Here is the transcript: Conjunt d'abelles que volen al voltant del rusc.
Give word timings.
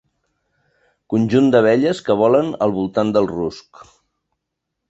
Conjunt 1.15 1.51
d'abelles 1.55 2.01
que 2.07 2.17
volen 2.23 2.51
al 2.67 2.75
voltant 2.79 3.13
del 3.19 3.31
rusc. 3.37 3.87